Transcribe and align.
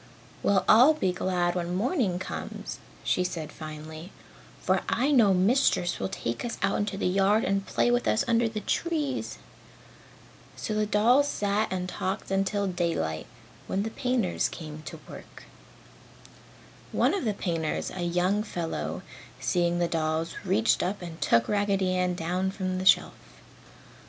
"Well, 0.41 0.65
I'll 0.67 0.95
be 0.95 1.11
glad 1.13 1.53
when 1.53 1.75
morning 1.75 2.17
comes!" 2.17 2.79
she 3.03 3.23
said 3.23 3.51
finally, 3.51 4.11
"for 4.59 4.81
I 4.89 5.11
know 5.11 5.31
Mistress 5.31 5.99
will 5.99 6.09
take 6.09 6.43
us 6.43 6.57
out 6.63 6.91
in 6.91 6.99
the 6.99 7.05
yard 7.05 7.43
and 7.43 7.67
play 7.67 7.91
with 7.91 8.07
us 8.07 8.25
under 8.27 8.49
the 8.49 8.61
trees." 8.61 9.37
So 10.55 10.73
the 10.73 10.87
dolls 10.87 11.27
sat 11.27 11.71
and 11.71 11.87
talked 11.87 12.31
until 12.31 12.65
daylight, 12.65 13.27
when 13.67 13.83
the 13.83 13.91
painters 13.91 14.49
came 14.49 14.81
to 14.87 14.99
work. 15.07 15.43
One 16.91 17.13
of 17.13 17.23
the 17.23 17.35
painters, 17.35 17.91
a 17.93 18.01
young 18.01 18.41
fellow, 18.41 19.03
seeing 19.39 19.77
the 19.77 19.87
dolls, 19.87 20.33
reached 20.43 20.81
up 20.81 21.03
and 21.03 21.21
took 21.21 21.47
Raggedy 21.47 21.93
Ann 21.95 22.15
down 22.15 22.49
from 22.49 22.79
the 22.79 22.87
shelf. 22.87 23.13